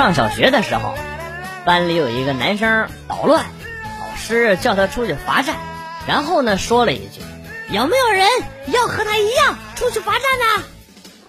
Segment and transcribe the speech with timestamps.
[0.00, 0.94] 上小学的时候，
[1.66, 3.44] 班里有一个男生捣乱，
[4.00, 5.56] 老师叫他出去罚站，
[6.08, 7.20] 然后呢说了一句
[7.68, 8.26] ：“有没有人
[8.68, 10.64] 要和他一样出去罚站呢？”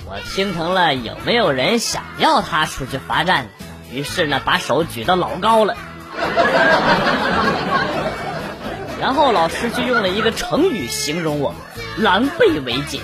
[0.08, 3.48] 我听成了有没有人想要他出去罚站，
[3.92, 5.76] 于是呢把手举得老高了，
[9.02, 11.54] 然后老师就用了一个成语形容我：
[11.98, 13.02] 狼狈为奸。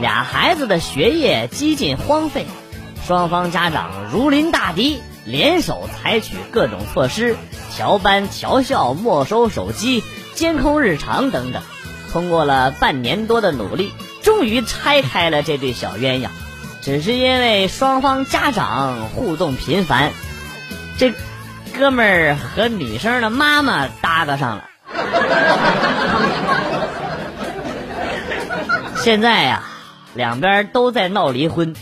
[0.00, 2.46] 俩孩子的学业几近荒废，
[3.08, 5.02] 双方家长如临大敌。
[5.28, 7.36] 联手采取各种措施，
[7.76, 10.02] 调班、调校、没收手机、
[10.34, 11.62] 监控日常等等。
[12.10, 16.28] 通过了半年多的努力，终于拆开了这对小鸳鸯。
[16.80, 20.12] 只是因为双方家长互动频繁，
[20.96, 21.12] 这
[21.76, 24.64] 哥们儿和女生的妈妈搭个上了。
[28.96, 29.62] 现在呀，
[30.14, 31.74] 两边都在闹离婚。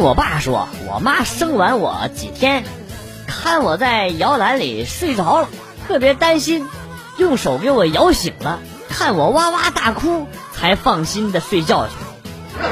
[0.00, 2.64] 我爸说，我妈生完我几天，
[3.26, 5.48] 看我在摇篮里睡着了，
[5.86, 6.66] 特别担心，
[7.16, 11.94] 用手给我摇醒了，看我哇哇大哭，才放心的睡觉去。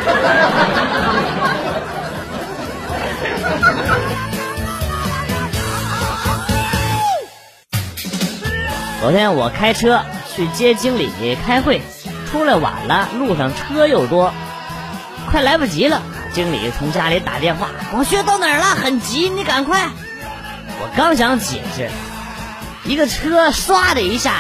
[9.01, 10.03] 昨天我开车
[10.35, 11.11] 去接经理
[11.45, 11.83] 开会，
[12.31, 14.33] 出来晚了，路上车又多，
[15.31, 16.01] 快来不及了。
[16.35, 18.65] 经理从家里打电话：“王学到哪儿了？
[18.65, 19.89] 很急，你赶快。”
[20.83, 21.89] 我刚想解释，
[22.83, 24.33] 一个车唰的一下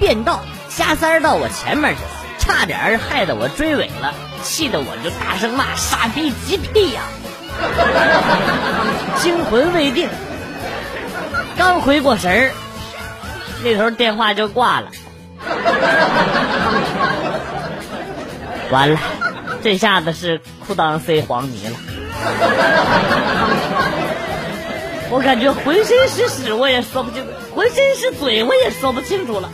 [0.00, 4.12] 变道，加塞到我前面去了，差点害得我追尾了，
[4.42, 7.02] 气得我就大声骂：“傻逼，急屁呀！”
[9.22, 10.08] 惊魂未定，
[11.56, 12.50] 刚回过神儿，
[13.62, 14.90] 那头电话就挂了。
[18.70, 18.98] 完了。
[19.62, 21.76] 这下子是裤裆塞黄泥了，
[25.10, 27.24] 我感觉浑身是屎，我也说不清；
[27.54, 29.50] 浑身是嘴，我也说不清楚了。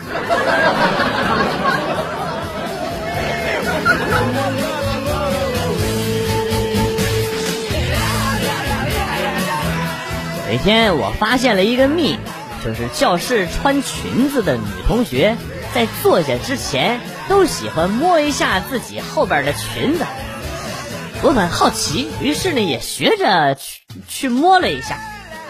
[10.49, 12.19] 有一天，我发现了一个秘密，
[12.65, 15.37] 就是教室穿裙子的女同学
[15.75, 17.01] 在坐下之前。
[17.29, 20.07] 都喜欢摸一下自己后边的裙子，
[21.23, 24.99] 我很好奇，于是呢也学着去去摸了一下。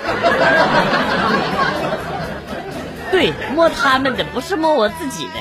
[3.11, 5.33] 对，摸他们的不是摸我自己的，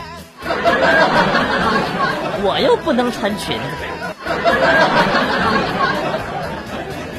[2.44, 3.64] 我又不能穿裙子，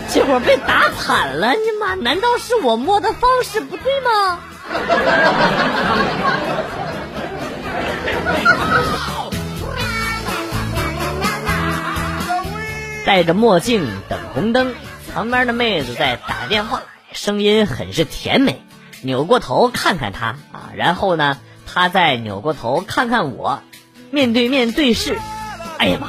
[0.08, 1.52] 结果被打惨了！
[1.52, 4.38] 你妈，难道是我摸的方式不对吗？
[13.04, 14.74] 戴着墨镜等红灯，
[15.12, 18.62] 旁边的妹子在打电话，声音很是甜美。
[19.02, 21.36] 扭过头看看他啊，然后呢，
[21.70, 23.60] 他再扭过头看看我，
[24.10, 25.18] 面对面对视。
[25.76, 26.08] 哎呀妈，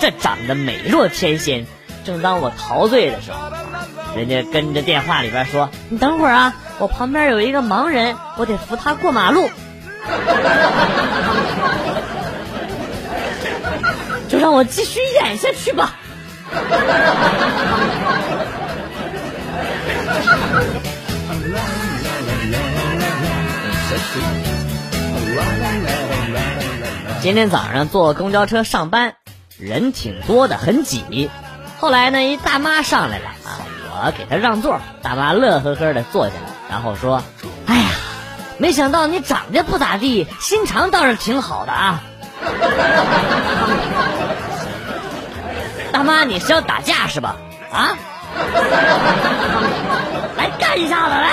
[0.00, 1.66] 这长得美若天仙。
[2.02, 3.52] 正当我陶醉的时候，
[4.16, 9.50] 人家跟着电话里边说：“你等会儿啊，我旁边有一个盲人，我得扶他过马路。
[14.30, 15.98] ”就让我继续演下去吧。
[27.22, 29.14] 今天早上坐公交车上班，
[29.58, 31.30] 人挺多的，很挤。
[31.78, 33.60] 后来呢，一大妈上来了啊，
[34.04, 37.22] 我给她让座，大妈乐呵呵的坐下来，然后说
[37.68, 37.90] ：“哎呀，
[38.58, 42.02] 没想到你长得不咋地，心肠倒是挺好的啊。”
[45.92, 47.36] 大妈，你是要打架是吧？
[47.72, 47.96] 啊！
[50.36, 51.32] 来干一下子来！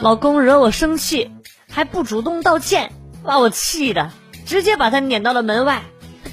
[0.00, 1.30] 老公惹我生气，
[1.72, 2.92] 还不主动道歉，
[3.24, 4.10] 把我气的，
[4.46, 5.82] 直接把他撵到了门外。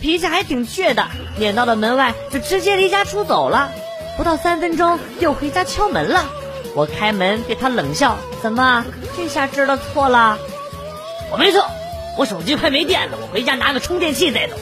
[0.01, 1.07] 脾气还挺倔的，
[1.38, 3.71] 撵到了门外就直接离家出走了。
[4.18, 6.25] 不到三分钟又回家敲门了。
[6.75, 8.83] 我开门对他冷笑：“怎么
[9.15, 10.39] 这下知道错了？
[11.31, 11.63] 我没错，
[12.17, 14.55] 我手机快没电了，我回家拿个充电器再走。”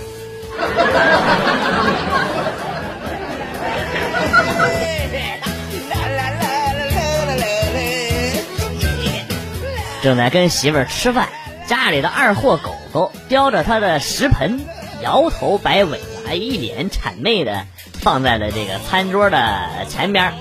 [10.04, 11.30] 正在跟媳妇儿吃饭，
[11.68, 14.60] 家里的二货狗狗叼着他的食盆，
[15.02, 17.66] 摇头摆尾，还一脸谄媚的
[18.02, 20.34] 放在了这个餐桌的前边。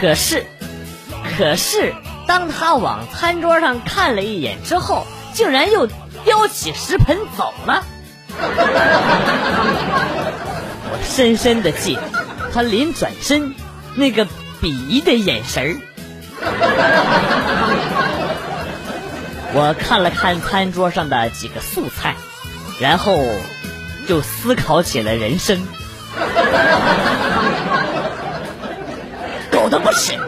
[0.00, 0.46] 可是。
[1.36, 1.92] 可是，
[2.26, 5.86] 当他往餐桌上看了一眼之后，竟然又
[6.24, 7.84] 叼起食盆走了。
[10.88, 12.02] 我深深的记得
[12.52, 13.54] 他临转身
[13.94, 14.26] 那个
[14.60, 15.76] 鄙夷的眼神儿。
[19.52, 22.16] 我看了看餐桌上的几个素菜，
[22.80, 23.16] 然后
[24.08, 25.66] 就思考起了人生。
[29.50, 30.18] 狗都不吃。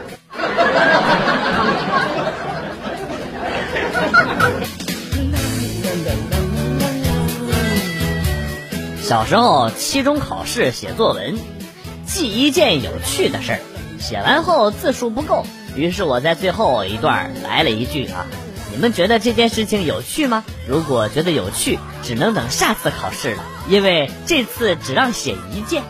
[9.08, 11.38] 小时候期中考试写作文，
[12.04, 13.60] 记一件有趣的事儿，
[13.98, 18.26] 写完后字数不够，于是我在最后一段来了一句啊
[18.70, 20.44] ：“你们觉得这件事情有趣吗？
[20.68, 25.82] 如果觉得有趣，只能等下次考试了，因为这次只让写一件。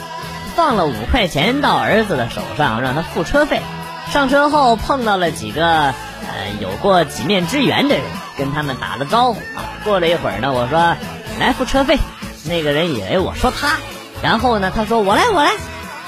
[0.54, 3.60] 放了五块钱到儿子的手上，让他付车费。
[4.10, 5.92] 上车后碰到了几个呃
[6.60, 8.04] 有过几面之缘的人，
[8.38, 9.66] 跟他们打了招呼啊。
[9.82, 10.96] 过了一会儿呢，我说
[11.40, 11.98] 来付车费，
[12.44, 13.78] 那个人以为我说他，
[14.22, 15.50] 然后呢他说我来我来，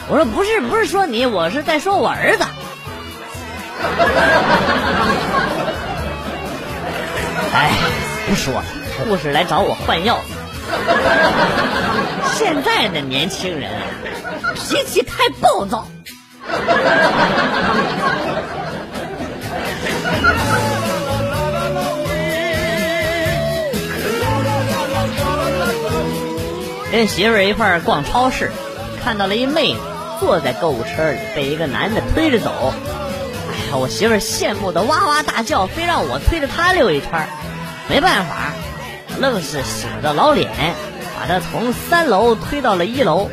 [0.08, 2.44] 我说不是不是说你，我是在说我儿子。
[7.52, 7.72] 哎，
[8.28, 8.64] 不说了。
[8.98, 10.18] 护士来找我换药。
[12.36, 13.70] 现在的年轻人
[14.54, 15.88] 脾气太暴躁。
[26.90, 28.50] 跟媳妇儿一块儿逛超市，
[29.04, 29.80] 看到了一妹子
[30.20, 32.72] 坐在购物车里，被一个男的推着走。
[33.50, 37.28] 哎呀，我媳妇儿羡慕的哇哇大叫，非让我推着她溜一圈
[37.90, 38.47] 没办法。
[39.20, 40.48] 愣是舍得老脸，
[41.18, 43.28] 把他从三楼推到了一楼，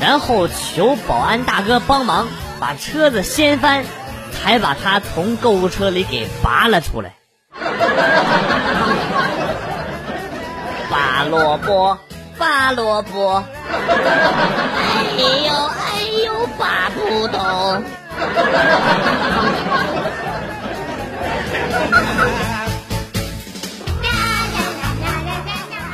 [0.00, 3.84] 然后求保安大哥帮忙把车子掀翻，
[4.32, 7.14] 才把他从购物车里给拔了出来。
[10.90, 11.98] 拔萝卜，
[12.38, 15.04] 拔萝卜，哎
[15.44, 17.84] 呦哎呦，拔不动。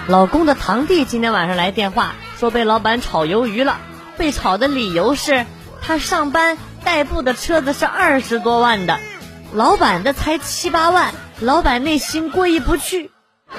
[0.06, 3.78] 老公的堂弟今天晚上来电话，说被老板炒鱿鱼了。
[4.18, 5.46] 被炒的理由是
[5.80, 8.98] 他上班代步的车子是二十多万的，
[9.54, 13.10] 老板的才七八万，老板内心过意不去。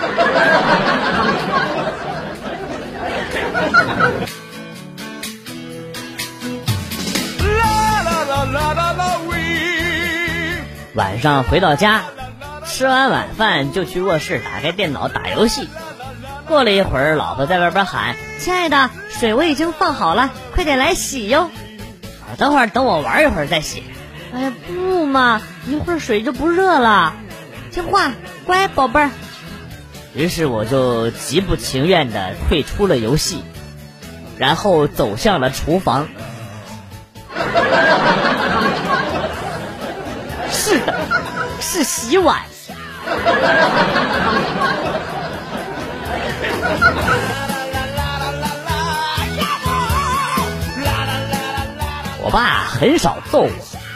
[10.94, 12.04] 晚上回到家。
[12.68, 15.70] 吃完晚饭就去卧室打开电脑打游戏。
[16.48, 21.50] 过了一会儿，老婆在外边喊：“亲爱的，水我已经放好了，快点来洗哟。”
[22.38, 23.84] 等会儿等我玩一会儿再洗。
[24.34, 27.14] 哎呀，不嘛，一会儿水就不热了。
[27.72, 28.12] 听话，
[28.46, 29.10] 乖宝贝儿。
[30.14, 33.44] 于是我就极不情愿的退出了游戏，
[34.38, 36.08] 然后走向了厨房。
[40.52, 40.96] 是的，
[41.60, 42.40] 是洗碗。
[52.24, 53.50] 我爸很少揍我，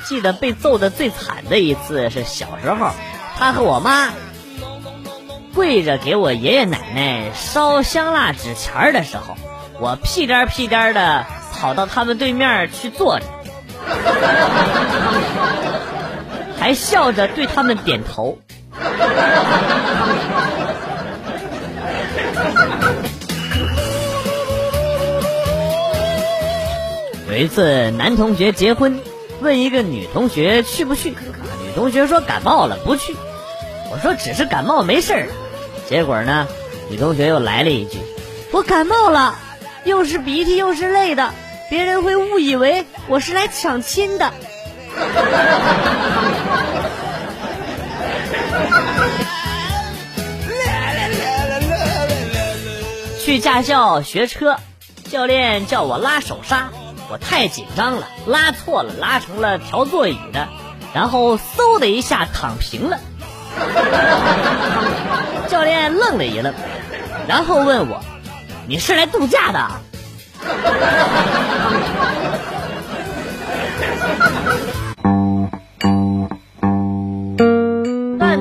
[0.05, 2.91] 记得被揍的最惨的一次是小时候，
[3.37, 4.09] 他和我妈
[5.55, 9.35] 跪着给我爷爷奶奶烧香蜡纸钱的时候，
[9.79, 13.25] 我屁颠屁颠的跑到他们对面去坐着，
[16.59, 18.37] 还笑着对他们点头。
[27.39, 28.99] 一次，男同学结婚，
[29.39, 31.15] 问一个女同学去不去，女
[31.73, 33.15] 同学说感冒了不去。
[33.91, 35.29] 我说只是感冒没事儿。
[35.87, 36.49] 结果呢，
[36.89, 37.97] 女同学又来了一句
[38.51, 39.35] ：“我感冒了，
[39.85, 41.33] 又是鼻涕又是泪的，
[41.69, 44.33] 别人会误以为我是来抢亲的。”
[53.23, 54.57] 去驾校学车，
[55.09, 56.69] 教练叫我拉手刹，
[57.11, 60.47] 我太紧张了，拉错了，拉成了调座椅的，
[60.93, 62.99] 然后嗖的一下躺平了。
[65.47, 66.53] 教练愣了一愣，
[67.27, 67.99] 然后问我
[68.69, 69.71] ：“你是来度假的？”